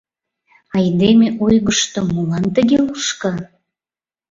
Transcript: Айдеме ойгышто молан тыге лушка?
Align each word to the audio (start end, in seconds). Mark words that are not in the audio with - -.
Айдеме 0.77 1.27
ойгышто 1.45 1.99
молан 2.11 2.45
тыге 2.55 2.77
лушка? 2.85 3.33